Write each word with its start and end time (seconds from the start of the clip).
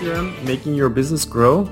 CRM 0.00 0.42
making 0.44 0.74
your 0.74 0.88
business 0.88 1.26
grow? 1.26 1.64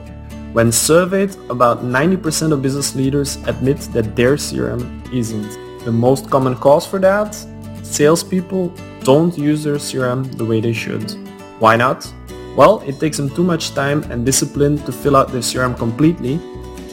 When 0.53 0.71
surveyed, 0.71 1.35
about 1.49 1.83
90% 1.83 2.53
of 2.53 2.61
business 2.61 2.95
leaders 2.95 3.37
admit 3.47 3.79
that 3.95 4.15
their 4.17 4.37
CRM 4.37 4.83
isn't. 5.11 5.51
The 5.87 5.93
most 5.93 6.29
common 6.29 6.55
cause 6.57 6.87
for 6.87 6.99
that? 6.99 7.35
Salespeople 7.83 8.75
don't 9.03 9.37
use 9.39 9.65
their 9.65 9.77
CRM 9.77 10.37
the 10.37 10.45
way 10.45 10.61
they 10.61 10.75
should. 10.75 11.11
Why 11.59 11.77
not? 11.77 12.13
Well, 12.55 12.81
it 12.87 13.01
takes 13.01 13.17
them 13.17 13.31
too 13.31 13.45
much 13.45 13.73
time 13.73 14.03
and 14.11 14.27
discipline 14.27 14.77
to 14.85 14.93
fill 14.93 15.17
out 15.17 15.33
their 15.33 15.41
CRM 15.41 15.79
completely, 15.79 16.39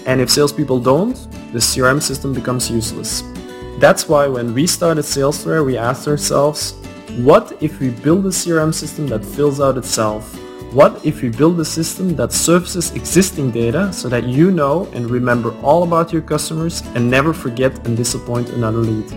and 0.06 0.22
if 0.22 0.30
salespeople 0.30 0.80
don't, 0.80 1.16
the 1.52 1.60
CRM 1.60 2.02
system 2.02 2.34
becomes 2.34 2.72
useless. 2.72 3.24
That's 3.80 4.08
why 4.08 4.28
when 4.28 4.54
we 4.54 4.68
started 4.68 5.04
Salesflare, 5.04 5.66
we 5.66 5.78
asked 5.78 6.08
ourselves, 6.08 6.76
what 7.18 7.58
if 7.60 7.82
we 7.82 7.90
build 7.90 8.26
a 8.26 8.30
CRM 8.30 8.74
system 8.74 9.08
that 9.08 9.26
fills 9.26 9.60
out 9.60 9.78
itself? 9.78 10.40
What 10.76 11.06
if 11.06 11.22
we 11.22 11.30
build 11.30 11.58
a 11.62 11.64
system 11.64 12.18
that 12.18 12.34
surfaces 12.34 12.92
existing 12.96 13.52
data 13.52 13.94
so 13.94 14.10
that 14.10 14.26
you 14.26 14.52
know 14.52 14.90
and 14.92 15.10
remember 15.10 15.56
all 15.62 15.84
about 15.84 16.12
your 16.12 16.22
customers 16.22 16.84
and 16.96 17.10
never 17.10 17.34
forget 17.34 17.88
and 17.88 17.96
disappoint 17.96 18.50
another 18.50 18.80
lead? 18.80 19.08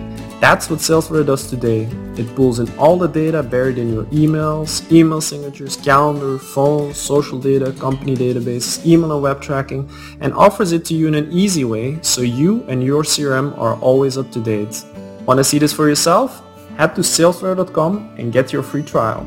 That's 0.40 0.70
what 0.70 0.78
Salesflare 0.78 1.26
does 1.26 1.50
today. 1.50 1.88
It 2.16 2.32
pulls 2.36 2.60
in 2.60 2.70
all 2.78 2.96
the 2.96 3.08
data 3.08 3.42
buried 3.42 3.76
in 3.76 3.92
your 3.92 4.04
emails, 4.04 4.88
email 4.92 5.20
signatures, 5.20 5.76
calendar, 5.78 6.38
phone, 6.38 6.94
social 6.94 7.40
data, 7.40 7.72
company 7.72 8.14
databases, 8.14 8.86
email 8.86 9.14
and 9.14 9.22
web 9.24 9.42
tracking, 9.42 9.90
and 10.20 10.32
offers 10.34 10.70
it 10.70 10.84
to 10.84 10.94
you 10.94 11.08
in 11.08 11.16
an 11.16 11.28
easy 11.32 11.64
way 11.64 11.98
so 12.02 12.20
you 12.20 12.62
and 12.68 12.84
your 12.84 13.02
CRM 13.02 13.58
are 13.58 13.74
always 13.80 14.16
up 14.16 14.30
to 14.30 14.40
date. 14.40 14.84
Want 15.26 15.38
to 15.38 15.42
see 15.42 15.58
this 15.58 15.72
for 15.72 15.88
yourself? 15.88 16.40
Head 16.76 16.94
to 16.94 17.00
salesflare.com 17.00 18.14
and 18.16 18.32
get 18.32 18.52
your 18.52 18.62
free 18.62 18.84
trial. 18.84 19.26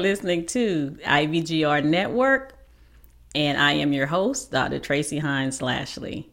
Listening 0.00 0.46
to 0.46 0.96
IBGR 1.04 1.84
Network, 1.84 2.54
and 3.34 3.60
I 3.60 3.72
am 3.72 3.92
your 3.92 4.06
host, 4.06 4.50
Dr. 4.50 4.78
Tracy 4.78 5.18
Hines 5.18 5.60
Lashley. 5.60 6.30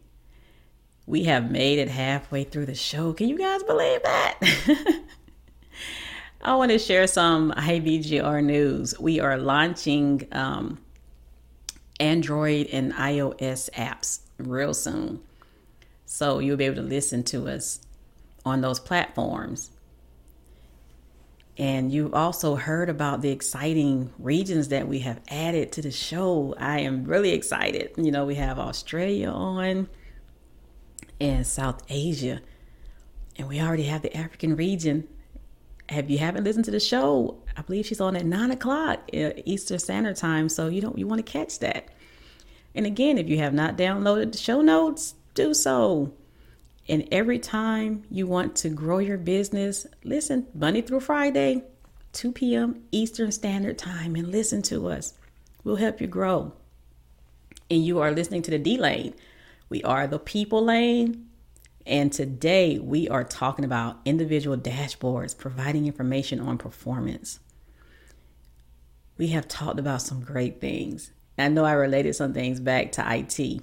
We 1.04 1.24
have 1.24 1.50
made 1.50 1.78
it 1.78 1.88
halfway 1.88 2.44
through 2.44 2.64
the 2.64 2.74
show. 2.74 3.12
Can 3.12 3.28
you 3.28 3.36
guys 3.36 3.62
believe 3.64 4.02
that? 4.04 4.38
I 6.42 6.56
want 6.56 6.70
to 6.70 6.78
share 6.78 7.06
some 7.06 7.52
IBGR 7.52 8.42
news. 8.42 8.98
We 8.98 9.20
are 9.20 9.36
launching 9.36 10.26
um, 10.32 10.78
Android 12.00 12.68
and 12.72 12.94
iOS 12.94 13.68
apps 13.72 14.20
real 14.38 14.72
soon. 14.72 15.20
So 16.06 16.38
you'll 16.38 16.56
be 16.56 16.64
able 16.64 16.76
to 16.76 16.82
listen 16.88 17.22
to 17.24 17.48
us 17.48 17.80
on 18.46 18.62
those 18.62 18.80
platforms. 18.80 19.70
And 21.58 21.92
you've 21.92 22.14
also 22.14 22.54
heard 22.54 22.88
about 22.88 23.20
the 23.20 23.30
exciting 23.30 24.12
regions 24.18 24.68
that 24.68 24.86
we 24.86 25.00
have 25.00 25.20
added 25.28 25.72
to 25.72 25.82
the 25.82 25.90
show. 25.90 26.54
I 26.56 26.80
am 26.80 27.04
really 27.04 27.32
excited. 27.32 27.90
You 27.96 28.12
know, 28.12 28.24
we 28.24 28.36
have 28.36 28.60
Australia 28.60 29.28
on 29.28 29.88
and 31.20 31.44
South 31.44 31.82
Asia, 31.88 32.40
and 33.36 33.48
we 33.48 33.60
already 33.60 33.82
have 33.84 34.02
the 34.02 34.16
African 34.16 34.54
region. 34.54 35.08
If 35.88 36.08
you 36.08 36.18
haven't 36.18 36.44
listened 36.44 36.66
to 36.66 36.70
the 36.70 36.78
show, 36.78 37.42
I 37.56 37.62
believe 37.62 37.86
she's 37.86 38.00
on 38.00 38.14
at 38.14 38.24
nine 38.24 38.52
o'clock 38.52 39.00
uh, 39.12 39.30
Eastern 39.44 39.80
Standard 39.80 40.16
Time, 40.16 40.48
so 40.48 40.68
you 40.68 40.80
don't 40.80 40.96
you 40.96 41.08
want 41.08 41.24
to 41.24 41.32
catch 41.32 41.58
that. 41.58 41.88
And 42.74 42.86
again, 42.86 43.18
if 43.18 43.28
you 43.28 43.38
have 43.38 43.54
not 43.54 43.76
downloaded 43.76 44.30
the 44.30 44.38
show 44.38 44.60
notes, 44.60 45.14
do 45.34 45.54
so. 45.54 46.12
And 46.88 47.06
every 47.12 47.38
time 47.38 48.04
you 48.10 48.26
want 48.26 48.56
to 48.56 48.70
grow 48.70 48.98
your 48.98 49.18
business, 49.18 49.86
listen 50.04 50.46
Monday 50.54 50.80
through 50.80 51.00
Friday, 51.00 51.62
2 52.12 52.32
p.m. 52.32 52.82
Eastern 52.90 53.30
Standard 53.30 53.76
Time, 53.76 54.14
and 54.14 54.28
listen 54.28 54.62
to 54.62 54.88
us. 54.88 55.12
We'll 55.64 55.76
help 55.76 56.00
you 56.00 56.06
grow. 56.06 56.54
And 57.70 57.84
you 57.84 57.98
are 57.98 58.10
listening 58.10 58.40
to 58.42 58.50
the 58.50 58.58
D 58.58 58.78
Lane. 58.78 59.14
We 59.68 59.82
are 59.82 60.06
the 60.06 60.18
people 60.18 60.64
lane. 60.64 61.26
And 61.86 62.12
today 62.12 62.78
we 62.78 63.08
are 63.08 63.24
talking 63.24 63.64
about 63.64 63.98
individual 64.04 64.56
dashboards 64.56 65.36
providing 65.36 65.86
information 65.86 66.40
on 66.40 66.56
performance. 66.56 67.40
We 69.18 69.28
have 69.28 69.48
talked 69.48 69.78
about 69.78 70.02
some 70.02 70.20
great 70.22 70.60
things. 70.60 71.12
I 71.36 71.48
know 71.48 71.64
I 71.64 71.72
related 71.72 72.14
some 72.14 72.32
things 72.32 72.60
back 72.60 72.92
to 72.92 73.04
IT 73.06 73.62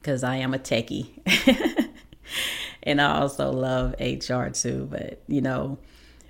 because 0.00 0.22
I 0.24 0.36
am 0.36 0.54
a 0.54 0.58
techie. 0.58 1.08
and 2.82 3.00
I 3.00 3.20
also 3.20 3.50
love 3.52 3.94
HR 4.00 4.48
too. 4.48 4.88
But, 4.90 5.22
you 5.26 5.40
know, 5.40 5.78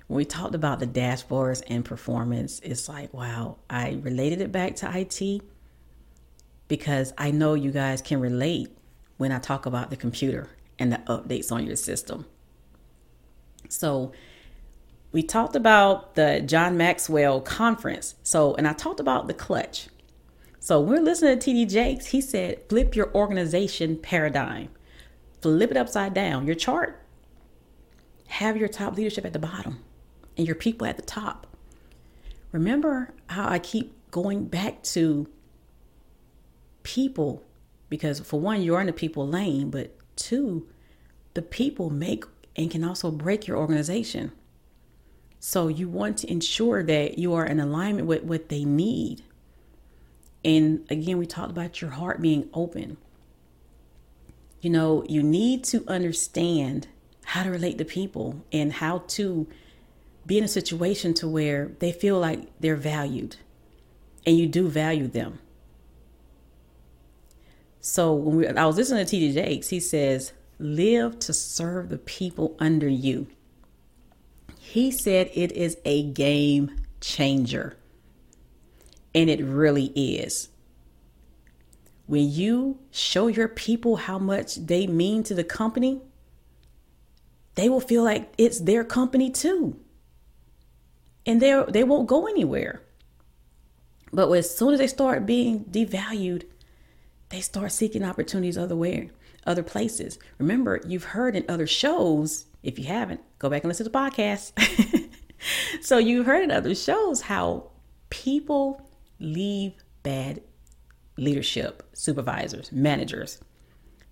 when 0.07 0.17
we 0.17 0.25
talked 0.25 0.55
about 0.55 0.79
the 0.79 0.87
dashboards 0.87 1.63
and 1.67 1.85
performance, 1.85 2.59
it's 2.63 2.89
like, 2.89 3.13
wow, 3.13 3.57
I 3.69 3.99
related 4.01 4.41
it 4.41 4.51
back 4.51 4.75
to 4.77 4.91
IT 4.99 5.41
because 6.67 7.13
I 7.17 7.31
know 7.31 7.53
you 7.53 7.71
guys 7.71 8.01
can 8.01 8.19
relate 8.19 8.69
when 9.17 9.31
I 9.31 9.39
talk 9.39 9.65
about 9.65 9.89
the 9.89 9.95
computer 9.95 10.49
and 10.79 10.91
the 10.91 10.97
updates 11.07 11.51
on 11.51 11.65
your 11.65 11.75
system. 11.75 12.25
So, 13.69 14.11
we 15.11 15.21
talked 15.21 15.55
about 15.55 16.15
the 16.15 16.41
John 16.41 16.77
Maxwell 16.77 17.41
conference. 17.41 18.15
So, 18.23 18.55
and 18.55 18.67
I 18.67 18.73
talked 18.73 18.99
about 18.99 19.27
the 19.27 19.33
clutch. 19.33 19.87
So 20.63 20.79
we're 20.79 21.01
listening 21.01 21.39
to 21.39 21.51
TD 21.51 21.67
Jakes. 21.71 22.05
He 22.05 22.21
said, 22.21 22.59
flip 22.69 22.95
your 22.95 23.11
organization 23.15 23.97
paradigm. 23.97 24.69
Flip 25.41 25.71
it 25.71 25.75
upside 25.75 26.13
down. 26.13 26.45
Your 26.45 26.53
chart, 26.53 27.01
have 28.27 28.57
your 28.57 28.67
top 28.67 28.95
leadership 28.95 29.25
at 29.25 29.33
the 29.33 29.39
bottom 29.39 29.83
and 30.37 30.45
your 30.45 30.55
people 30.55 30.85
at 30.85 30.97
the 30.97 31.01
top. 31.01 31.47
Remember 32.51 33.11
how 33.25 33.49
I 33.49 33.57
keep 33.57 33.95
going 34.11 34.45
back 34.45 34.83
to 34.83 35.27
people 36.83 37.41
because 37.89 38.19
for 38.19 38.39
one, 38.39 38.61
you're 38.61 38.79
in 38.79 38.85
the 38.85 38.93
people 38.93 39.27
lane, 39.27 39.71
but 39.71 39.97
two, 40.15 40.67
the 41.33 41.41
people 41.41 41.89
make 41.89 42.23
and 42.55 42.69
can 42.69 42.83
also 42.83 43.09
break 43.09 43.47
your 43.47 43.57
organization. 43.57 44.31
So 45.39 45.69
you 45.69 45.89
want 45.89 46.17
to 46.19 46.31
ensure 46.31 46.83
that 46.83 47.17
you 47.17 47.33
are 47.33 47.47
in 47.47 47.59
alignment 47.59 48.05
with 48.05 48.21
what 48.21 48.49
they 48.49 48.63
need. 48.63 49.23
And 50.43 50.85
again, 50.89 51.17
we 51.17 51.25
talked 51.25 51.51
about 51.51 51.81
your 51.81 51.91
heart 51.91 52.21
being 52.21 52.49
open. 52.53 52.97
You 54.61 54.69
know, 54.69 55.03
you 55.07 55.23
need 55.23 55.63
to 55.65 55.83
understand 55.87 56.87
how 57.25 57.43
to 57.43 57.49
relate 57.49 57.77
to 57.77 57.85
people 57.85 58.43
and 58.51 58.73
how 58.73 58.99
to 59.09 59.47
be 60.25 60.37
in 60.37 60.43
a 60.43 60.47
situation 60.47 61.13
to 61.15 61.27
where 61.27 61.71
they 61.79 61.91
feel 61.91 62.19
like 62.19 62.47
they're 62.59 62.75
valued 62.75 63.37
and 64.25 64.37
you 64.37 64.47
do 64.47 64.67
value 64.67 65.07
them. 65.07 65.39
So 67.79 68.13
when 68.13 68.35
we, 68.37 68.47
I 68.47 68.65
was 68.65 68.77
listening 68.77 69.05
to 69.05 69.15
TD 69.15 69.33
Jakes, 69.33 69.69
he 69.69 69.79
says, 69.79 70.33
live 70.59 71.17
to 71.19 71.33
serve 71.33 71.89
the 71.89 71.97
people 71.97 72.55
under 72.59 72.87
you. 72.87 73.27
He 74.59 74.91
said 74.91 75.31
it 75.33 75.51
is 75.53 75.77
a 75.83 76.03
game 76.03 76.79
changer. 77.01 77.75
And 79.13 79.29
it 79.29 79.43
really 79.43 79.87
is. 79.87 80.49
When 82.07 82.29
you 82.29 82.79
show 82.91 83.27
your 83.27 83.47
people 83.47 83.95
how 83.97 84.19
much 84.19 84.55
they 84.55 84.87
mean 84.87 85.23
to 85.23 85.33
the 85.33 85.43
company, 85.43 86.01
they 87.55 87.69
will 87.69 87.81
feel 87.81 88.03
like 88.03 88.33
it's 88.37 88.59
their 88.59 88.83
company 88.83 89.29
too. 89.29 89.79
And 91.25 91.41
they 91.41 91.63
they 91.69 91.83
won't 91.83 92.07
go 92.07 92.27
anywhere. 92.27 92.81
But 94.13 94.31
as 94.31 94.55
soon 94.55 94.73
as 94.73 94.79
they 94.79 94.87
start 94.87 95.25
being 95.25 95.65
devalued, 95.65 96.43
they 97.29 97.41
start 97.41 97.71
seeking 97.71 98.03
opportunities 98.03 98.57
other 98.57 98.75
way, 98.75 99.09
other 99.45 99.63
places. 99.63 100.19
Remember, 100.37 100.81
you've 100.85 101.05
heard 101.05 101.35
in 101.35 101.45
other 101.47 101.67
shows, 101.67 102.45
if 102.61 102.77
you 102.77 102.85
haven't, 102.85 103.21
go 103.39 103.49
back 103.49 103.63
and 103.63 103.69
listen 103.69 103.85
to 103.85 103.89
the 103.89 103.97
podcast. 103.97 104.51
so 105.81 105.97
you've 105.97 106.25
heard 106.25 106.43
in 106.43 106.51
other 106.51 106.75
shows 106.75 107.21
how 107.21 107.71
people 108.09 108.85
leave 109.21 109.73
bad 110.03 110.41
leadership, 111.17 111.83
supervisors, 111.93 112.71
managers, 112.71 113.39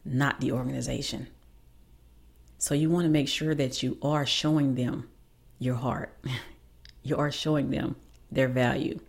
not 0.06 0.39
the 0.39 0.51
organization. 0.51 1.27
So 2.57 2.75
you 2.75 2.89
want 2.89 3.06
to 3.06 3.09
make 3.09 3.27
sure 3.27 3.56
that 3.56 3.81
you 3.81 3.97
are 4.01 4.25
showing 4.25 4.75
them 4.75 5.09
your 5.57 5.75
heart. 5.75 6.13
you 7.03 7.17
are 7.17 7.31
showing 7.31 7.71
them 7.71 7.95
their 8.31 8.47
value. 8.47 9.00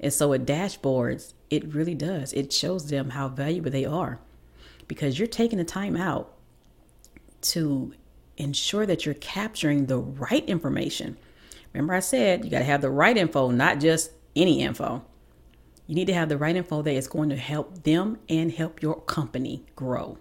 And 0.00 0.12
so 0.12 0.28
with 0.28 0.46
dashboards, 0.46 1.32
it 1.50 1.74
really 1.74 1.94
does. 1.94 2.32
It 2.32 2.52
shows 2.52 2.88
them 2.88 3.10
how 3.10 3.28
valuable 3.28 3.70
they 3.70 3.84
are 3.84 4.20
because 4.86 5.18
you're 5.18 5.28
taking 5.28 5.58
the 5.58 5.64
time 5.64 5.96
out 5.96 6.34
to 7.40 7.94
ensure 8.36 8.86
that 8.86 9.04
you're 9.04 9.14
capturing 9.14 9.86
the 9.86 9.98
right 9.98 10.44
information. 10.48 11.16
Remember, 11.72 11.94
I 11.94 12.00
said 12.00 12.44
you 12.44 12.50
got 12.50 12.60
to 12.60 12.64
have 12.64 12.80
the 12.80 12.90
right 12.90 13.16
info, 13.16 13.50
not 13.50 13.80
just 13.80 14.12
any 14.38 14.62
info. 14.62 15.04
You 15.86 15.94
need 15.94 16.06
to 16.06 16.14
have 16.14 16.28
the 16.28 16.36
right 16.36 16.56
info 16.56 16.82
that 16.82 16.92
is 16.92 17.08
going 17.08 17.30
to 17.30 17.36
help 17.36 17.82
them 17.84 18.18
and 18.28 18.52
help 18.52 18.82
your 18.82 19.00
company 19.00 19.64
grow. 19.74 20.18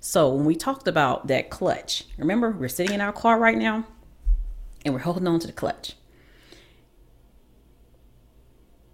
So, 0.00 0.28
when 0.28 0.44
we 0.44 0.54
talked 0.54 0.86
about 0.86 1.28
that 1.28 1.50
clutch, 1.50 2.04
remember 2.18 2.50
we're 2.50 2.68
sitting 2.68 2.94
in 2.94 3.00
our 3.00 3.12
car 3.12 3.38
right 3.38 3.56
now 3.56 3.84
and 4.84 4.92
we're 4.92 5.00
holding 5.00 5.26
on 5.26 5.40
to 5.40 5.46
the 5.46 5.52
clutch 5.52 5.94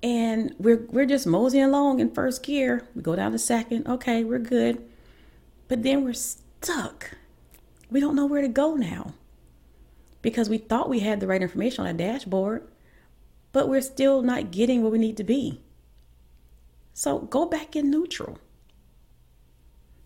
and 0.03 0.55
we're 0.59 0.87
we're 0.91 1.07
just 1.07 1.27
moseying 1.27 1.65
along 1.65 2.01
in 2.01 2.11
first 2.11 2.43
gear. 2.43 2.87
We 2.95 3.03
go 3.03 3.17
down 3.17 3.33
to 3.33 3.39
second. 3.39 3.87
Okay, 3.87 4.25
we're 4.25 4.39
good. 4.39 4.83
But 5.69 5.83
then 5.83 6.05
we're 6.05 6.15
stuck. 6.15 7.17
We 7.91 8.01
don't 8.01 8.17
know 8.17 8.27
where 8.27 8.43
to 8.43 8.49
go 8.49 8.75
now. 8.75 9.15
Because 10.23 10.49
we 10.49 10.59
thought 10.59 10.89
we 10.89 11.01
had 11.01 11.21
the 11.21 11.27
right 11.27 11.41
information 11.41 11.83
on 11.83 11.87
our 11.89 11.93
dashboard, 11.95 12.67
but 13.53 13.69
we're 13.69 13.81
still 13.81 14.23
not 14.23 14.51
getting 14.51 14.83
where 14.83 14.91
we 14.91 14.99
need 14.99 15.17
to 15.17 15.25
be. 15.25 15.61
So 16.95 17.21
go 17.21 17.47
back 17.47 17.77
in 17.77 17.91
neutral. 17.91 18.39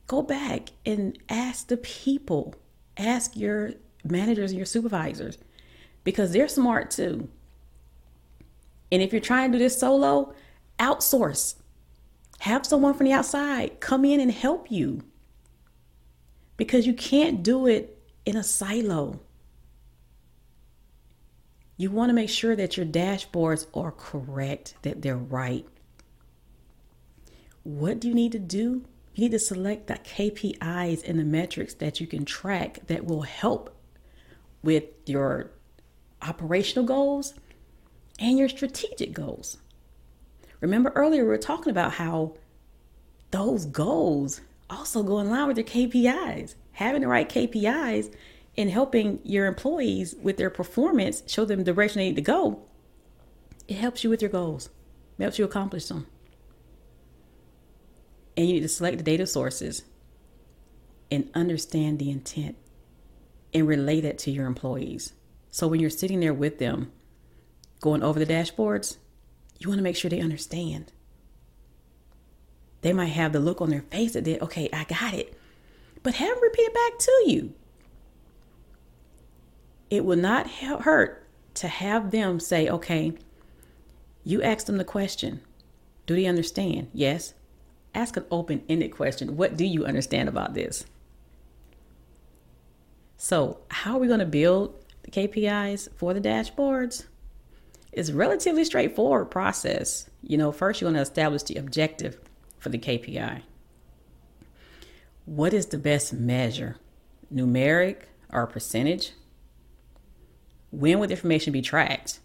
Go 0.07 0.23
back 0.23 0.71
and 0.85 1.19
ask 1.29 1.69
the 1.69 1.77
people, 1.79 2.55
ask 2.97 3.37
your 3.37 3.73
managers 4.05 4.51
and 4.51 4.59
your 4.59 4.67
supervisors 4.67 5.39
because 6.05 6.33
they're 6.33 6.49
smart 6.49 6.91
too. 6.91 7.29
And 8.93 9.03
if 9.03 9.13
you're 9.13 9.21
trying 9.21 9.51
to 9.53 9.59
do 9.59 9.65
this 9.65 9.81
solo, 9.81 10.35
outsource. 10.79 11.57
Have 12.41 12.67
someone 12.67 12.95
from 12.95 13.07
the 13.07 13.13
outside 13.13 13.81
come 13.81 14.05
in 14.05 14.21
and 14.21 14.31
help 14.31 14.71
you 14.71 15.01
because 16.57 16.87
you 16.87 16.93
can't 16.93 17.43
do 17.43 17.67
it 17.67 17.99
in 18.25 18.37
a 18.37 18.43
silo. 18.43 19.21
You 21.77 21.91
want 21.91 22.11
to 22.11 22.15
make 22.15 22.31
sure 22.31 22.55
that 22.55 22.77
your 22.77 22.87
dashboards 22.87 23.67
are 23.75 23.93
correct, 23.93 24.75
that 24.83 25.03
they're 25.03 25.17
right. 25.17 25.67
What 27.65 28.01
do 28.01 28.09
you 28.09 28.15
need 28.15 28.33
to 28.33 28.39
do? 28.39 28.85
You 29.15 29.25
need 29.25 29.33
to 29.33 29.39
select 29.39 29.87
the 29.87 29.95
KPIs 29.95 31.09
and 31.09 31.19
the 31.19 31.25
metrics 31.25 31.75
that 31.75 32.01
you 32.01 32.07
can 32.07 32.25
track 32.25 32.87
that 32.87 33.07
will 33.07 33.23
help 33.23 33.77
with 34.63 34.85
your 35.07 35.51
operational 36.23 36.85
goals 36.85 37.35
and 38.19 38.39
your 38.39 38.49
strategic 38.49 39.13
goals. 39.13 39.59
Remember 40.61 40.93
earlier, 40.95 41.23
we 41.23 41.29
were 41.29 41.39
talking 41.39 41.71
about 41.71 41.93
how 41.93 42.35
those 43.31 43.67
goals 43.67 44.41
also 44.71 45.03
go 45.03 45.19
in 45.21 45.29
line 45.29 45.49
with 45.49 45.59
your 45.59 45.67
KPIs. 45.67 46.55
Having 46.73 47.03
the 47.03 47.09
right 47.09 47.29
KPIs 47.29 48.13
and 48.57 48.71
helping 48.71 49.21
your 49.25 49.47
employees 49.47 50.15
with 50.23 50.37
their 50.37 50.51
performance, 50.51 51.23
show 51.27 51.45
them 51.45 51.59
the 51.59 51.65
direction 51.65 52.01
they 52.01 52.09
need 52.09 52.17
to 52.17 52.23
go, 52.23 52.63
it 53.67 53.77
helps 53.77 54.05
you 54.05 54.11
with 54.11 54.23
your 54.23 54.31
goals, 54.31 54.71
it 55.19 55.23
helps 55.23 55.39
you 55.39 55.45
accomplish 55.45 55.87
them. 55.87 56.07
And 58.37 58.47
you 58.47 58.55
need 58.55 58.61
to 58.61 58.69
select 58.69 58.99
the 58.99 59.05
data 59.05 59.27
sources 59.27 59.85
and 61.11 61.31
understand 61.35 61.99
the 61.99 62.11
intent 62.11 62.57
and 63.53 63.69
relate 63.69 64.05
it 64.05 64.19
to 64.19 64.31
your 64.31 64.47
employees. 64.47 65.13
So 65.51 65.69
when 65.69 65.79
you're 65.79 65.91
sitting 65.91 66.21
there 66.21 66.35
with 66.35 66.59
them, 66.59 66.91
going 67.81 68.03
over 68.03 68.19
the 68.19 68.27
dashboards, 68.27 68.97
you 69.59 69.69
want 69.69 69.79
to 69.79 69.85
make 69.85 69.97
sure 69.97 70.09
they 70.09 70.21
understand. 70.21 70.93
They 72.81 72.93
might 72.93 73.07
have 73.07 73.33
the 73.33 73.41
look 73.41 73.61
on 73.61 73.71
their 73.71 73.83
face 73.83 74.15
that 74.15 74.25
they, 74.25 74.39
okay, 74.41 74.69
I 74.73 74.85
got 74.85 75.15
it. 75.15 75.39
But 76.03 76.15
have 76.15 76.35
them 76.35 76.43
repeat 76.43 76.63
it 76.63 76.75
back 76.75 76.99
to 76.99 77.25
you. 77.27 77.55
It 79.95 80.05
will 80.05 80.17
not 80.17 80.51
hurt 80.51 81.25
to 81.55 81.69
have 81.69 82.11
them 82.11 82.41
say, 82.41 82.69
okay, 82.69 83.13
you 84.25 84.43
ask 84.43 84.67
them 84.67 84.77
the 84.77 84.85
question. 84.85 85.41
Do 86.05 86.17
they 86.17 86.27
understand? 86.27 86.89
Yes. 86.93 87.35
Ask 87.95 88.17
an 88.17 88.25
open 88.29 88.65
ended 88.69 88.91
question. 88.91 89.37
What 89.37 89.57
do 89.57 89.65
you 89.65 89.87
understand 89.87 90.29
about 90.29 90.55
this? 90.55 90.85
So, 93.17 93.61
how 93.69 93.95
are 93.95 94.01
we 94.01 94.09
going 94.09 94.19
to 94.19 94.27
build 94.27 94.75
the 95.05 95.13
KPIs 95.13 95.89
for 95.95 96.13
the 96.13 96.21
dashboards? 96.21 97.05
It's 97.93 98.09
a 98.09 98.15
relatively 98.15 98.65
straightforward 98.65 99.31
process. 99.31 100.11
You 100.23 100.39
know, 100.39 100.51
first 100.51 100.81
you're 100.81 100.87
going 100.87 100.97
to 100.97 101.03
establish 101.03 101.45
the 101.45 101.55
objective 101.55 102.19
for 102.59 102.69
the 102.69 102.79
KPI. 102.79 103.43
What 105.25 105.55
is 105.55 105.67
the 105.67 105.79
best 105.79 106.13
measure? 106.13 106.79
Numeric 107.33 108.07
or 108.33 108.49
percentage? 108.49 109.13
When 110.75 110.99
will 110.99 111.11
information 111.11 111.53
be 111.53 111.63
tracked? 111.63 112.19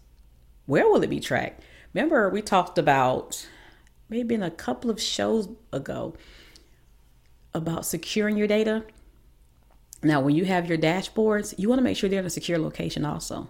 Where 0.66 0.88
will 0.88 1.02
it 1.02 1.10
be 1.10 1.20
tracked? 1.20 1.62
Remember, 1.94 2.28
we 2.28 2.42
talked 2.42 2.78
about 2.78 3.46
maybe 4.08 4.34
in 4.34 4.42
a 4.42 4.50
couple 4.50 4.90
of 4.90 5.00
shows 5.00 5.48
ago 5.72 6.14
about 7.54 7.86
securing 7.86 8.36
your 8.36 8.48
data. 8.48 8.84
Now, 10.02 10.20
when 10.20 10.34
you 10.34 10.46
have 10.46 10.68
your 10.68 10.78
dashboards, 10.78 11.54
you 11.58 11.68
want 11.68 11.78
to 11.78 11.84
make 11.84 11.96
sure 11.96 12.10
they're 12.10 12.18
in 12.18 12.26
a 12.26 12.30
secure 12.30 12.58
location 12.58 13.04
also. 13.04 13.48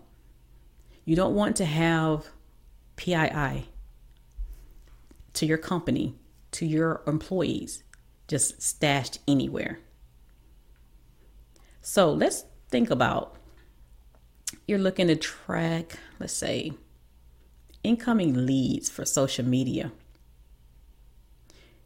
You 1.07 1.17
don't 1.17 1.35
want 1.35 1.57
to 1.57 1.65
have 1.65 2.27
PII 2.97 3.69
to 5.33 5.47
your 5.47 5.59
company, 5.59 6.15
to 6.53 6.67
your 6.67 7.03
employees, 7.07 7.83
just 8.29 8.61
stashed 8.61 9.19
anywhere. 9.27 9.81
So 11.81 12.13
let's 12.13 12.45
think 12.69 12.91
about 12.91 13.40
you're 14.67 14.79
looking 14.79 15.09
to 15.09 15.17
track, 15.17 15.99
let's 16.19 16.33
say, 16.33 16.73
incoming 17.83 18.47
leads 18.47 18.89
for 18.89 19.05
social 19.05 19.45
media. 19.45 19.93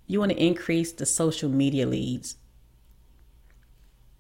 You 0.07 0.21
want 0.21 0.33
to 0.33 0.43
increase 0.43 0.93
the 0.93 1.07
social 1.07 1.49
media 1.49 1.87
leads. 1.87 2.37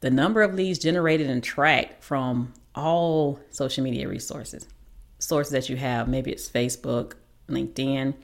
The 0.00 0.10
number 0.10 0.42
of 0.42 0.54
leads 0.54 0.78
generated 0.78 1.28
and 1.28 1.42
tracked 1.42 2.02
from 2.02 2.52
all 2.74 3.40
social 3.50 3.84
media 3.84 4.08
resources 4.08 4.66
sources 5.18 5.52
that 5.52 5.68
you 5.68 5.76
have. 5.76 6.06
Maybe 6.08 6.30
it's 6.30 6.48
Facebook, 6.48 7.14
LinkedIn, 7.48 8.14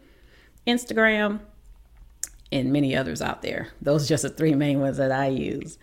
Instagram, 0.66 1.40
and 2.52 2.72
many 2.72 2.94
others 2.94 3.22
out 3.22 3.42
there. 3.42 3.68
Those 3.80 4.04
are 4.04 4.08
just 4.08 4.22
the 4.22 4.28
three 4.28 4.54
main 4.54 4.80
ones 4.80 4.98
that 4.98 5.12
I 5.12 5.28
use. 5.28 5.78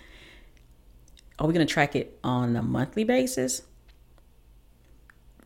Are 1.39 1.47
we 1.47 1.53
going 1.53 1.65
to 1.65 1.73
track 1.73 1.95
it 1.95 2.19
on 2.23 2.55
a 2.55 2.61
monthly 2.61 3.03
basis? 3.03 3.63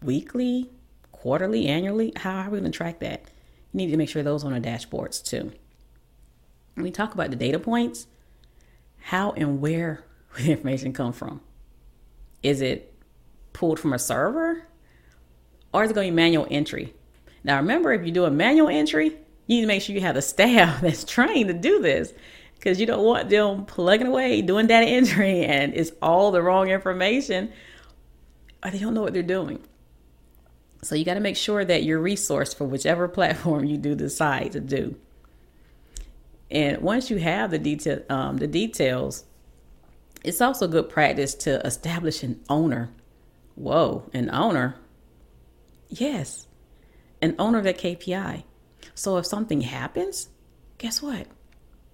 Weekly, 0.03 0.69
quarterly, 1.11 1.67
annually? 1.67 2.13
How 2.15 2.39
are 2.39 2.49
we 2.49 2.59
going 2.59 2.71
to 2.71 2.75
track 2.75 2.99
that? 2.99 3.21
You 3.71 3.77
need 3.77 3.91
to 3.91 3.97
make 3.97 4.09
sure 4.09 4.23
those 4.23 4.43
on 4.43 4.53
our 4.53 4.59
dashboards 4.59 5.23
too. 5.23 5.51
When 6.73 6.83
we 6.83 6.91
talk 6.91 7.13
about 7.13 7.29
the 7.29 7.35
data 7.35 7.59
points, 7.59 8.07
how 8.97 9.31
and 9.31 9.61
where 9.61 10.03
the 10.37 10.51
information 10.51 10.93
come 10.93 11.13
from? 11.13 11.41
Is 12.41 12.61
it 12.61 12.93
pulled 13.53 13.79
from 13.79 13.93
a 13.93 13.99
server 13.99 14.65
or 15.73 15.83
is 15.83 15.91
it 15.91 15.93
going 15.93 16.07
to 16.07 16.11
be 16.11 16.15
manual 16.15 16.47
entry? 16.49 16.93
Now, 17.43 17.57
remember, 17.57 17.93
if 17.93 18.05
you 18.05 18.11
do 18.11 18.25
a 18.25 18.31
manual 18.31 18.69
entry, 18.69 19.09
you 19.47 19.55
need 19.57 19.61
to 19.61 19.67
make 19.67 19.81
sure 19.81 19.95
you 19.95 20.01
have 20.01 20.15
the 20.15 20.21
staff 20.23 20.81
that's 20.81 21.03
trained 21.03 21.49
to 21.49 21.53
do 21.53 21.81
this 21.81 22.13
because 22.55 22.79
you 22.79 22.85
don't 22.85 23.03
want 23.03 23.29
them 23.29 23.65
plugging 23.65 24.07
away, 24.07 24.41
doing 24.41 24.65
data 24.65 24.85
entry, 24.89 25.45
and 25.45 25.73
it's 25.75 25.91
all 26.01 26.31
the 26.31 26.41
wrong 26.41 26.69
information 26.69 27.51
or 28.63 28.71
they 28.71 28.79
don't 28.79 28.93
know 28.93 29.01
what 29.01 29.13
they're 29.13 29.23
doing. 29.23 29.59
So 30.83 30.95
you 30.95 31.05
got 31.05 31.13
to 31.13 31.19
make 31.19 31.37
sure 31.37 31.63
that 31.63 31.83
you're 31.83 32.01
resourced 32.01 32.55
for 32.55 32.65
whichever 32.65 33.07
platform 33.19 33.65
you 33.65 33.77
do 33.77 33.95
decide 33.95 34.53
to 34.53 34.59
do. 34.59 34.95
And 36.49 36.79
once 36.79 37.09
you 37.09 37.17
have 37.17 37.51
the 37.51 37.59
detail, 37.59 38.01
um, 38.09 38.37
the 38.37 38.47
details, 38.47 39.23
it's 40.23 40.41
also 40.41 40.67
good 40.67 40.89
practice 40.89 41.33
to 41.35 41.65
establish 41.65 42.23
an 42.23 42.41
owner. 42.49 42.91
Whoa, 43.55 44.09
an 44.13 44.29
owner? 44.29 44.75
Yes, 45.89 46.47
an 47.21 47.35
owner 47.39 47.59
of 47.59 47.63
that 47.63 47.79
KPI. 47.79 48.43
So 48.95 49.17
if 49.17 49.25
something 49.25 49.61
happens, 49.61 50.29
guess 50.77 51.01
what? 51.01 51.27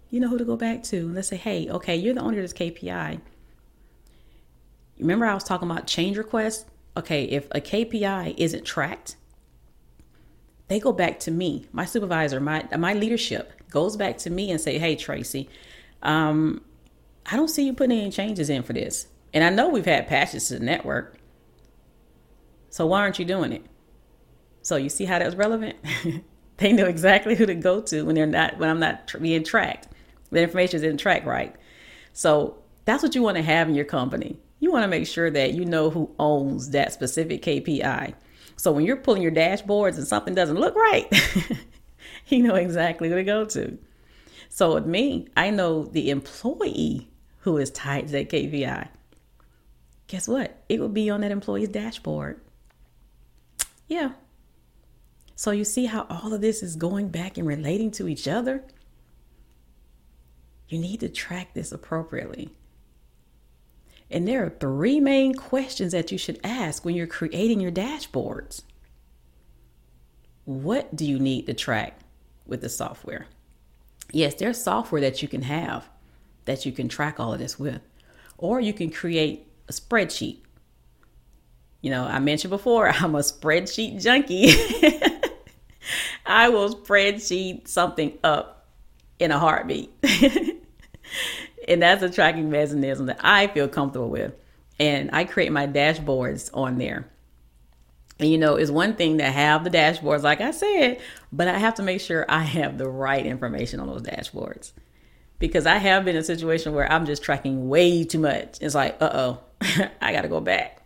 You 0.10 0.20
know 0.20 0.30
who 0.30 0.38
to 0.38 0.46
go 0.46 0.56
back 0.56 0.84
to. 0.84 1.12
Let's 1.12 1.28
say, 1.28 1.38
hey, 1.38 1.70
okay, 1.70 1.96
you're 1.96 2.14
the 2.14 2.22
owner 2.22 2.38
of 2.40 2.44
this 2.44 2.54
KPI. 2.54 3.20
Remember, 5.00 5.26
I 5.26 5.34
was 5.34 5.44
talking 5.44 5.70
about 5.70 5.86
change 5.86 6.18
requests? 6.18 6.66
Okay, 6.98 7.26
if 7.26 7.48
a 7.52 7.62
KPI 7.62 8.34
isn't 8.38 8.66
tracked, 8.66 9.18
they 10.68 10.80
go 10.80 10.92
back 10.92 11.20
to 11.22 11.32
me, 11.32 11.68
my 11.72 11.86
supervisor, 11.86 12.40
my 12.40 12.68
my 12.76 12.94
leadership 12.94 13.54
goes 13.70 13.96
back 13.96 14.18
to 14.20 14.32
me 14.32 14.50
and 14.50 14.60
say, 14.60 14.80
"Hey, 14.80 14.96
Tracy, 14.96 15.48
um, 16.02 16.62
I 17.28 17.36
don't 17.36 17.50
see 17.50 17.68
you 17.68 17.74
putting 17.74 18.00
any 18.00 18.10
changes 18.10 18.50
in 18.50 18.64
for 18.64 18.74
this, 18.74 19.08
and 19.32 19.44
I 19.44 19.52
know 19.52 19.70
we've 19.70 19.86
had 19.86 20.08
patches 20.08 20.48
to 20.48 20.58
the 20.58 20.66
network, 20.66 21.20
so 22.72 22.88
why 22.88 23.02
aren't 23.02 23.20
you 23.20 23.26
doing 23.26 23.54
it?" 23.54 23.64
So 24.64 24.76
you 24.76 24.90
see 24.90 25.06
how 25.06 25.20
that's 25.20 25.36
relevant. 25.36 25.78
they 26.58 26.74
know 26.74 26.86
exactly 26.86 27.36
who 27.36 27.46
to 27.46 27.56
go 27.56 27.80
to 27.82 28.02
when 28.02 28.16
they're 28.16 28.26
not 28.26 28.58
when 28.58 28.70
I'm 28.70 28.80
not 28.80 29.14
being 29.22 29.44
tracked. 29.44 29.88
The 30.32 30.42
information 30.42 30.78
isn't 30.78 30.98
tracked 30.98 31.28
right. 31.28 31.56
So 32.12 32.58
that's 32.86 33.04
what 33.04 33.14
you 33.14 33.22
want 33.22 33.38
to 33.38 33.44
have 33.44 33.70
in 33.70 33.76
your 33.76 33.86
company. 33.86 34.40
You 34.60 34.72
want 34.72 34.84
to 34.84 34.88
make 34.88 35.08
sure 35.08 35.30
that 35.30 35.54
you 35.54 35.66
know 35.66 35.90
who 35.90 36.14
owns 36.18 36.72
that 36.72 36.94
specific 36.94 37.42
KPI. 37.42 38.14
So 38.56 38.72
when 38.72 38.86
you're 38.86 38.98
pulling 38.98 39.22
your 39.22 39.32
dashboards 39.32 39.98
and 39.98 40.08
something 40.08 40.34
doesn't 40.34 40.60
look 40.60 40.76
right, 40.76 41.08
you 42.28 42.42
know 42.42 42.56
exactly 42.56 43.10
who 43.10 43.16
to 43.16 43.24
go 43.24 43.46
to. 43.46 43.78
So 44.50 44.74
with 44.74 44.86
me, 44.86 45.28
I 45.38 45.52
know 45.52 45.86
the 45.86 46.10
employee 46.10 47.10
who 47.42 47.58
is 47.58 47.70
tied 47.70 48.08
to 48.08 48.12
that 48.14 48.30
KPI. 48.30 48.88
Guess 50.08 50.28
what? 50.28 50.64
It 50.70 50.80
will 50.80 50.90
be 50.90 51.10
on 51.10 51.22
that 51.22 51.32
employee's 51.32 51.70
dashboard. 51.70 52.42
Yeah. 53.88 54.14
So 55.36 55.52
you 55.52 55.64
see 55.64 55.86
how 55.86 56.08
all 56.10 56.34
of 56.34 56.42
this 56.42 56.64
is 56.64 56.76
going 56.76 57.10
back 57.10 57.38
and 57.38 57.48
relating 57.48 57.92
to 57.92 58.08
each 58.08 58.28
other? 58.28 58.64
You 60.68 60.80
need 60.80 61.02
to 61.02 61.10
track 61.10 61.54
this 61.54 61.72
appropriately. 61.72 62.50
And 64.10 64.28
there 64.28 64.46
are 64.46 64.50
three 64.50 65.00
main 65.00 65.34
questions 65.34 65.92
that 65.92 66.12
you 66.12 66.18
should 66.18 66.40
ask 66.44 66.86
when 66.86 66.96
you're 66.96 67.08
creating 67.08 67.60
your 67.60 67.72
dashboards. 67.72 68.62
What 70.46 70.96
do 70.96 71.06
you 71.06 71.20
need 71.20 71.46
to 71.48 71.54
track 71.54 72.00
with 72.46 72.62
the 72.62 72.70
software? 72.70 73.28
Yes, 74.14 74.36
there's 74.36 74.64
software 74.64 75.02
that 75.02 75.22
you 75.22 75.28
can 75.28 75.42
have 75.42 75.90
that 76.48 76.66
you 76.66 76.72
can 76.72 76.88
track 76.88 77.20
all 77.20 77.34
of 77.34 77.40
this 77.40 77.60
with. 77.60 77.82
Or 78.38 78.60
you 78.60 78.74
can 78.74 78.90
create 78.90 79.48
a 79.70 79.74
spreadsheet. 79.74 80.40
You 81.82 81.92
know, 81.92 82.06
I 82.06 82.20
mentioned 82.20 82.50
before, 82.50 82.90
I'm 83.02 83.14
a 83.14 83.20
spreadsheet 83.20 84.02
junkie. 84.02 84.48
I 86.26 86.50
will 86.50 86.74
spreadsheet 86.74 87.68
something 87.68 88.18
up 88.24 88.68
in 89.20 89.32
a 89.32 89.40
heartbeat. 89.40 89.92
and 91.68 91.82
that's 91.82 92.04
a 92.04 92.10
tracking 92.10 92.50
mechanism 92.50 93.08
that 93.08 93.20
I 93.22 93.48
feel 93.48 93.68
comfortable 93.68 94.10
with. 94.10 94.34
And 94.80 95.10
I 95.12 95.26
create 95.26 95.52
my 95.52 95.68
dashboards 95.68 96.50
on 96.54 96.78
there. 96.78 97.10
And 98.20 98.30
you 98.30 98.38
know, 98.38 98.56
it's 98.56 98.72
one 98.72 98.96
thing 98.96 99.20
to 99.20 99.26
have 99.26 99.64
the 99.64 99.70
dashboards, 99.70 100.24
like 100.24 100.42
I 100.42 100.52
said, 100.52 101.00
but 101.32 101.48
I 101.48 101.58
have 101.58 101.76
to 101.76 101.84
make 101.84 102.02
sure 102.02 102.26
I 102.28 102.44
have 102.44 102.78
the 102.78 102.90
right 102.90 103.26
information 103.26 103.80
on 103.80 103.88
those 103.88 104.02
dashboards. 104.02 104.72
Because 105.40 105.68
I 105.68 105.78
have 105.78 106.04
been 106.04 106.16
in 106.16 106.22
a 106.22 106.26
situation 106.26 106.74
where 106.74 106.92
I'm 106.92 107.06
just 107.06 107.22
tracking 107.22 107.70
way 107.70 108.04
too 108.04 108.20
much. 108.20 108.58
It's 108.60 108.74
like, 108.74 108.98
uh 109.00 109.10
oh, 109.14 109.40
I 110.02 110.12
got 110.12 110.22
to 110.22 110.28
go 110.28 110.42
back. 110.42 110.82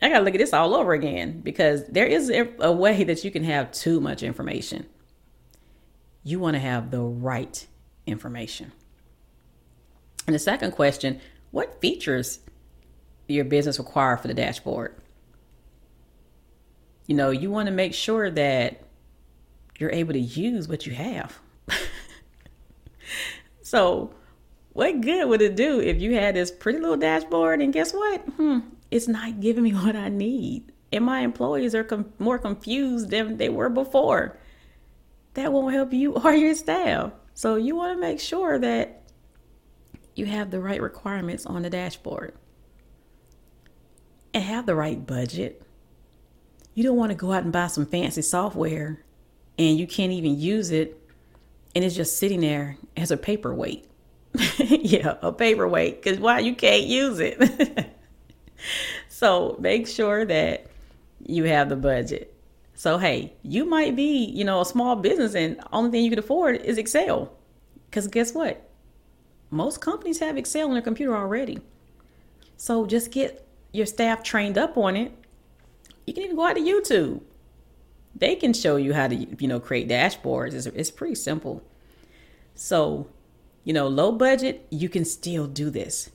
I 0.00 0.08
got 0.08 0.18
to 0.18 0.24
look 0.24 0.34
at 0.34 0.38
this 0.38 0.52
all 0.52 0.74
over 0.74 0.92
again 0.92 1.40
because 1.40 1.84
there 1.86 2.06
is 2.06 2.30
a 2.30 2.72
way 2.72 3.04
that 3.04 3.24
you 3.24 3.30
can 3.30 3.44
have 3.44 3.72
too 3.72 4.00
much 4.00 4.22
information. 4.22 4.86
You 6.22 6.38
want 6.38 6.54
to 6.54 6.60
have 6.60 6.90
the 6.90 7.00
right 7.00 7.66
information. 8.06 8.72
And 10.28 10.34
the 10.34 10.38
second 10.38 10.72
question 10.72 11.20
what 11.52 11.80
features 11.80 12.40
your 13.28 13.46
business 13.46 13.78
require 13.78 14.18
for 14.18 14.28
the 14.28 14.34
dashboard? 14.34 14.94
You 17.06 17.16
know, 17.16 17.30
you 17.30 17.50
want 17.50 17.68
to 17.68 17.72
make 17.72 17.94
sure 17.94 18.30
that 18.30 18.82
you're 19.78 19.90
able 19.90 20.12
to 20.12 20.20
use 20.20 20.68
what 20.68 20.86
you 20.86 20.92
have. 20.92 21.38
so, 23.62 24.12
what 24.74 25.00
good 25.00 25.26
would 25.30 25.40
it 25.40 25.56
do 25.56 25.80
if 25.80 25.98
you 25.98 26.14
had 26.14 26.34
this 26.36 26.50
pretty 26.50 26.78
little 26.78 26.98
dashboard 26.98 27.62
and 27.62 27.72
guess 27.72 27.94
what? 27.94 28.20
Hmm, 28.20 28.58
it's 28.90 29.08
not 29.08 29.40
giving 29.40 29.62
me 29.62 29.70
what 29.72 29.96
I 29.96 30.10
need. 30.10 30.72
And 30.92 31.06
my 31.06 31.20
employees 31.20 31.74
are 31.74 31.84
com- 31.84 32.12
more 32.18 32.38
confused 32.38 33.08
than 33.08 33.38
they 33.38 33.48
were 33.48 33.70
before. 33.70 34.36
That 35.32 35.54
won't 35.54 35.72
help 35.72 35.94
you 35.94 36.12
or 36.22 36.34
your 36.34 36.54
staff. 36.54 37.12
So, 37.32 37.56
you 37.56 37.76
want 37.76 37.96
to 37.96 38.00
make 38.02 38.20
sure 38.20 38.58
that 38.58 38.98
you 40.18 40.26
have 40.26 40.50
the 40.50 40.60
right 40.60 40.82
requirements 40.82 41.46
on 41.46 41.62
the 41.62 41.70
dashboard 41.70 42.34
and 44.34 44.42
have 44.42 44.66
the 44.66 44.74
right 44.74 45.06
budget. 45.06 45.62
You 46.74 46.82
don't 46.82 46.96
want 46.96 47.10
to 47.10 47.16
go 47.16 47.32
out 47.32 47.44
and 47.44 47.52
buy 47.52 47.68
some 47.68 47.86
fancy 47.86 48.22
software 48.22 49.00
and 49.58 49.78
you 49.78 49.86
can't 49.86 50.12
even 50.12 50.38
use 50.38 50.70
it 50.70 51.00
and 51.74 51.84
it's 51.84 51.94
just 51.94 52.18
sitting 52.18 52.40
there 52.40 52.76
as 52.96 53.10
a 53.10 53.16
paperweight. 53.16 53.88
yeah, 54.58 55.16
a 55.22 55.32
paperweight 55.32 56.02
because 56.02 56.18
why 56.18 56.40
you 56.40 56.54
can't 56.54 56.84
use 56.84 57.20
it. 57.20 57.86
so 59.08 59.56
make 59.60 59.86
sure 59.86 60.24
that 60.24 60.66
you 61.24 61.44
have 61.44 61.68
the 61.68 61.76
budget. 61.76 62.34
So 62.74 62.98
hey, 62.98 63.34
you 63.42 63.64
might 63.64 63.94
be, 63.94 64.24
you 64.24 64.44
know, 64.44 64.60
a 64.60 64.64
small 64.64 64.96
business 64.96 65.34
and 65.34 65.60
only 65.72 65.90
thing 65.92 66.04
you 66.04 66.10
can 66.10 66.18
afford 66.18 66.56
is 66.62 66.76
Excel. 66.76 67.32
Cuz 67.92 68.08
guess 68.08 68.34
what? 68.34 68.67
Most 69.50 69.80
companies 69.80 70.18
have 70.20 70.36
Excel 70.36 70.68
on 70.68 70.74
their 70.74 70.82
computer 70.82 71.16
already. 71.16 71.60
So 72.56 72.86
just 72.86 73.10
get 73.10 73.46
your 73.72 73.86
staff 73.86 74.22
trained 74.22 74.58
up 74.58 74.76
on 74.76 74.96
it. 74.96 75.12
You 76.06 76.14
can 76.14 76.24
even 76.24 76.36
go 76.36 76.46
out 76.46 76.56
to 76.56 76.60
YouTube. 76.60 77.22
They 78.14 78.34
can 78.34 78.52
show 78.52 78.76
you 78.76 78.94
how 78.94 79.08
to, 79.08 79.14
you 79.14 79.48
know, 79.48 79.60
create 79.60 79.88
dashboards. 79.88 80.54
It's, 80.54 80.66
it's 80.66 80.90
pretty 80.90 81.14
simple. 81.14 81.62
So, 82.54 83.08
you 83.64 83.72
know, 83.72 83.86
low 83.86 84.12
budget, 84.12 84.66
you 84.70 84.88
can 84.88 85.04
still 85.04 85.46
do 85.46 85.70
this. 85.70 86.10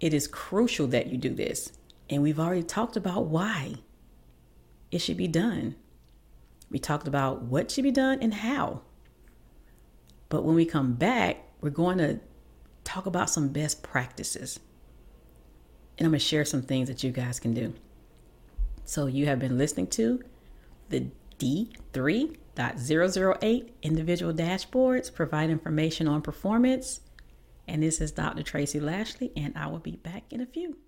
It 0.00 0.14
is 0.14 0.26
crucial 0.26 0.86
that 0.88 1.08
you 1.08 1.16
do 1.16 1.34
this. 1.34 1.72
And 2.10 2.22
we've 2.22 2.40
already 2.40 2.62
talked 2.62 2.96
about 2.96 3.26
why 3.26 3.76
it 4.90 5.00
should 5.00 5.16
be 5.16 5.28
done. 5.28 5.76
We 6.70 6.78
talked 6.78 7.06
about 7.06 7.42
what 7.42 7.70
should 7.70 7.84
be 7.84 7.90
done 7.90 8.18
and 8.20 8.34
how. 8.34 8.82
But 10.28 10.44
when 10.44 10.54
we 10.54 10.64
come 10.64 10.94
back, 10.94 11.44
we're 11.60 11.70
going 11.70 11.98
to 11.98 12.20
talk 12.88 13.06
about 13.06 13.30
some 13.30 13.48
best 13.48 13.82
practices. 13.82 14.60
And 15.98 16.06
I'm 16.06 16.12
going 16.12 16.20
to 16.20 16.24
share 16.24 16.44
some 16.44 16.62
things 16.62 16.88
that 16.88 17.04
you 17.04 17.10
guys 17.10 17.38
can 17.38 17.54
do. 17.54 17.74
So, 18.84 19.06
you 19.06 19.26
have 19.26 19.38
been 19.38 19.56
listening 19.58 19.88
to 19.88 20.22
the 20.88 21.08
D3.008 21.38 23.70
individual 23.82 24.32
dashboards 24.32 25.14
provide 25.14 25.50
information 25.50 26.08
on 26.08 26.22
performance. 26.22 27.00
And 27.66 27.82
this 27.82 28.00
is 28.00 28.12
Dr. 28.12 28.42
Tracy 28.42 28.80
Lashley, 28.80 29.30
and 29.36 29.52
I 29.56 29.66
will 29.66 29.80
be 29.80 29.96
back 29.96 30.24
in 30.30 30.40
a 30.40 30.46
few. 30.46 30.78